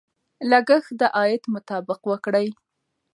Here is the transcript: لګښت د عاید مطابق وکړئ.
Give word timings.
لګښت 0.49 0.91
د 0.99 1.01
عاید 1.17 1.43
مطابق 1.53 1.99
وکړئ. 2.07 2.47